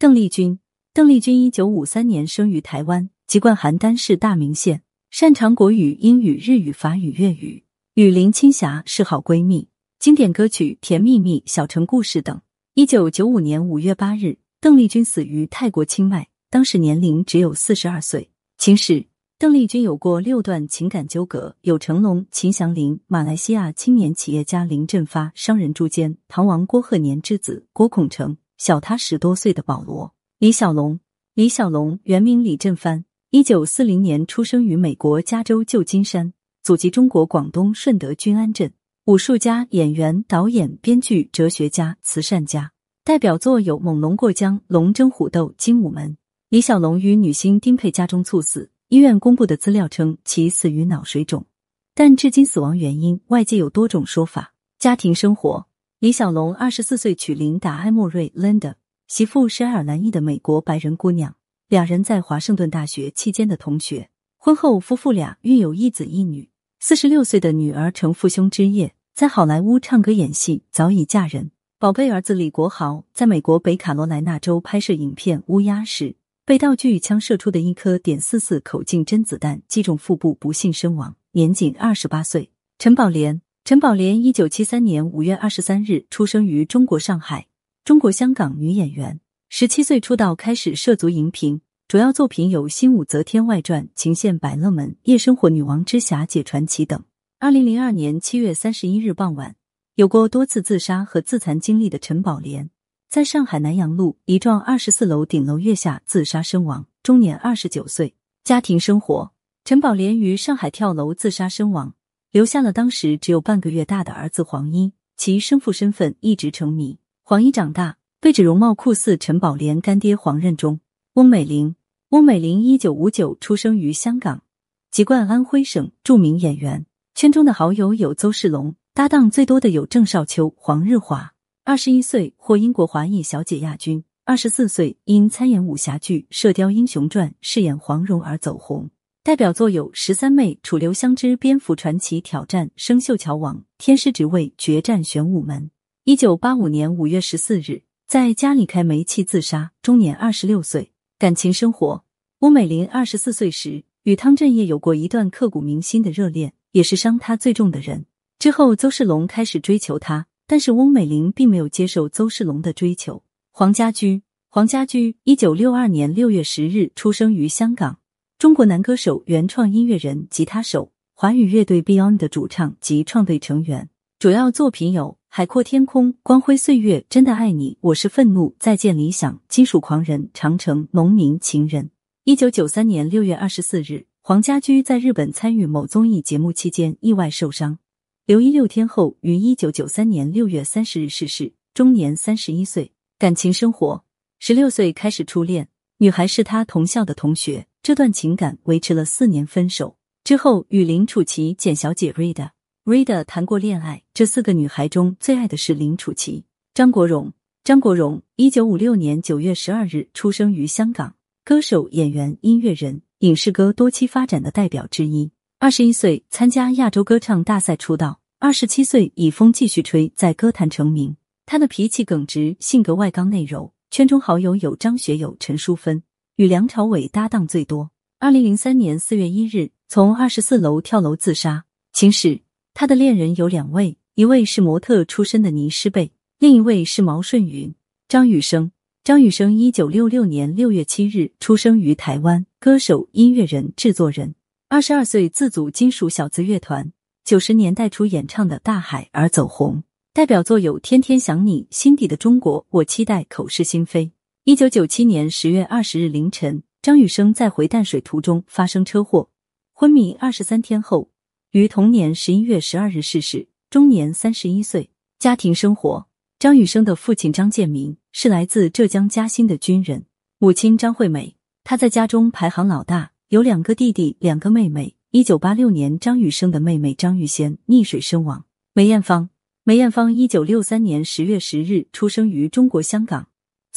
[0.00, 0.60] 邓丽君，
[0.94, 9.66] 邓丽君一九五三年生于台湾，籍贯邯郸市大名县，擅长国语、英语、日语、法语、粤语，与林青霞是好闺蜜。
[9.98, 12.40] 经典歌曲《甜蜜蜜》《小城故事》等。
[12.74, 18.30] 一九九五年五月八日，邓丽君死于泰国清迈，当时年龄只有四十二岁。
[18.56, 19.04] 情史：
[19.36, 28.36] 邓丽君有过六段情感纠葛，有成龙、秦祥林、马来西亚青年企业家林振发、商人朱坚、唐王郭鹤年之子郭孔成。
[28.58, 30.98] 小他十多岁的保罗李小龙，
[31.34, 36.32] 李小龙原名李振藩，一九四零年出生于美国加州旧金山，
[36.64, 38.72] 祖籍中国广东顺德均安镇。
[39.04, 42.72] 武术家、演员、导演、编剧、哲学家、慈善家，
[43.04, 46.10] 代表作有《猛龙过江》《龙争虎斗》《精武门》。
[46.48, 51.46] 李小龙于女星丁佩家中猝死，医院公布的资料称其死于脑水肿，
[51.94, 54.52] 但至今死亡原因外界有多种说法。
[54.80, 55.67] 家庭生活。
[56.00, 58.74] 李小龙二十四岁娶琳达·埃莫瑞 （Linda），
[59.08, 61.34] 媳妇是爱尔兰裔的美国白人姑娘，
[61.66, 64.08] 两人在华盛顿大学期间的同学。
[64.36, 66.50] 婚后夫妇俩育有一子一女。
[66.78, 71.50] 四十六岁的女儿承父兄之业，在好莱坞唱歌演戏，早已嫁人。
[71.80, 76.14] 宝贝儿子李国豪在美国北卡罗来纳州拍摄影片《乌鸦》时，
[76.44, 82.52] 被道具枪射出的一颗点四四口径真子弹击中腹部，不幸身亡，年仅二十八岁。
[82.78, 83.42] 陈宝莲。
[83.68, 87.48] 陈宝莲一九七三年五月二十三日出生于中国上海，
[87.84, 89.20] 中国香港女演员。
[89.50, 97.04] 十七岁出道，开始涉足荧屏，主要作品有《新武则天外传》《情陷百乐门》《夜生活女王之侠姐传奇》等。
[97.38, 99.54] 二零零二年七月三十一日傍晚，
[99.96, 102.70] 有过多次自杀和自残经历的陈宝莲，
[103.10, 108.14] 在上海南阳路一幢二十四楼顶楼月下自杀身亡，终年二十九岁。
[108.42, 111.92] 家庭生活：陈宝莲于上海跳楼自杀身亡。
[112.30, 116.98] 留下了当时只有半个月大的儿子黄一，其生父身份一直成谜。
[117.22, 120.80] 黄一长大被指容貌酷似陈宝莲干爹黄任中。
[121.14, 121.74] 翁美玲，
[122.10, 124.42] 翁美玲一九五九出生于香港，
[124.90, 126.84] 籍贯安徽省，著名演员。
[127.14, 131.32] 圈中的好友有邹世龙，搭档最多的有郑少秋、黄日华。
[131.64, 138.90] 二十一岁获英国华裔小姐亚军，二十四岁因参演武侠剧《射雕英雄传》饰演黄蓉而走红。
[139.28, 145.70] 代表作有《十三妹》《楚留香之蝙蝠传奇》挑战生锈桥王天师职位决战玄武门。
[146.04, 150.92] 一九八五年五月十四日，在家里开煤气自杀，终年二十六岁。
[151.18, 152.02] 感情生活：
[152.38, 158.06] 翁美玲二十四岁时与汤镇业有过一段刻骨铭心的热恋，也是伤她最重的人。
[158.38, 163.22] 之后，邹世龙开始追求她，但是翁美玲并没有接受邹世龙的追求。
[163.50, 167.98] 黄家驹，黄家驹一九六二年六月十日出生于香港。
[168.38, 173.90] 中国男歌手、原创音乐人、吉他手，华语乐队 Beyond 的主唱及创队成员。
[174.20, 181.86] 主要作品有《海阔天空》《光辉岁月》《真的爱你》《我是愤怒》《再见理想》《金属狂人》《长城》《农民情人》。
[182.22, 187.80] 一九九三年六月二十四日，黄家驹在日本参与某综艺节目期间意外受伤，
[188.24, 192.92] 留医六天后于一九九三年六月三十日逝世，终年三十一岁。
[193.18, 194.04] 感情生活：
[194.38, 197.66] 十六岁开始初恋，女孩是他同校的同学。
[197.88, 202.50] 这段情感维持了四年，分手之后与林楚琪、简小姐 Rida
[202.84, 204.02] Rida 谈过恋爱。
[204.12, 206.44] 这四个女孩中最爱的是林楚琪。
[206.74, 207.32] 张国荣，
[207.64, 211.14] 张国荣，一九五六年九月十二日出生于香港，
[211.46, 215.30] 歌手、演员、音乐人，影视歌多期发展的代表之一。
[215.58, 221.16] 二十一岁参加亚洲歌唱大赛出道，二十七岁以《风继续吹》在歌坛成名。
[221.46, 226.02] 他的脾气耿直，性格外刚内柔，圈中好友有张学友、陈淑芬。
[226.38, 227.90] 与梁朝伟搭档最多。
[228.20, 231.64] 二零零三年四月一日，从二十四楼跳楼自杀。
[231.92, 232.42] 情史：
[232.74, 237.74] 他的恋人有两位，一位是模特出身的倪诗贝，另一位是毛舜筠。
[238.06, 238.70] 张雨生，
[239.02, 244.36] 张雨生一九六六年六月七日出生于台湾，歌手、音乐人、制作人。
[244.68, 246.92] 二十二岁自组金属小子乐团，
[247.24, 249.82] 九十年代初演唱的《大海》而走红，
[250.14, 254.06] 代表作有《天天想你》《心底的中国》《我期待》《口是心非》。
[254.48, 259.28] 一九九七年十月二十日凌晨，张雨生在回淡水途中发生车祸，
[259.74, 261.10] 昏迷二十三天后，
[261.50, 264.88] 于同年十一月十二日逝世，终年三十一岁。
[265.18, 266.08] 家庭生活：
[266.38, 270.06] 张雨生的父亲张建民是来自浙江嘉兴的军人，
[270.38, 274.96] 母亲张惠美，他在家中排行老大，有两个弟弟，两个妹妹。
[275.10, 278.46] 一九八六年，张雨生的妹妹张玉仙溺水身亡。
[278.72, 279.28] 梅艳芳，
[279.64, 283.28] 梅艳芳一九六三年十月十日出生于中国香港。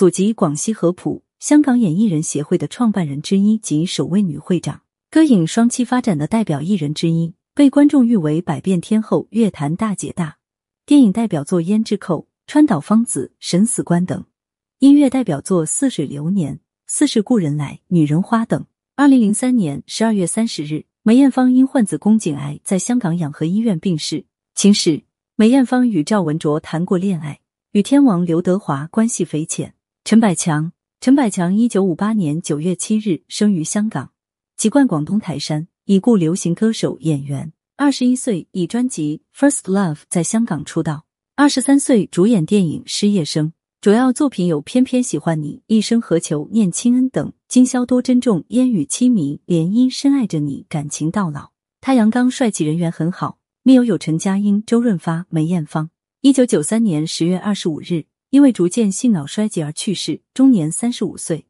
[0.00, 4.80] 祖籍广西合浦，香港演艺人协会的创办人之一及首位女会长，
[5.10, 10.38] 歌影双栖发展的代表艺人之一，被观众誉为百变天后、乐坛大姐大。
[10.86, 14.24] 电影代表作《胭脂扣》《川岛芳子》《神死官》等。
[14.78, 16.54] 音乐代表作《似水流年》
[16.86, 18.64] 《似是故人来》《女人花》等。
[18.96, 24.24] 二零零三年十二月三十日，梅艳芳因患子宫颈癌在香港养和医院病逝。
[24.54, 25.02] 秦史：
[25.36, 27.40] 梅艳芳与赵文卓谈过恋爱，
[27.72, 29.74] 与天王刘德华关系匪浅。
[30.02, 34.10] 陈百强，陈百强一九五八年九月七日生于香港，
[34.56, 37.52] 籍贯广东台山，已故流行歌手、演员。
[37.76, 41.04] 二十一岁以专辑《First Love》在香港出道，
[41.36, 43.48] 二十三岁主演电影《失业生》，
[43.80, 47.32] 主要作品有《偏偏喜欢你》《一生何求》《念亲恩》等。
[47.46, 51.50] 今宵多珍重，烟雨凄迷，涟漪深爱着你，感情到老。
[51.80, 55.90] 他阳刚帅气，人缘很好，密友有陈嘉英、周润发、梅艳芳。
[56.22, 61.46] 一九九三年十月二十五日，因为逐渐性脑衰竭而去世，终年三十五岁。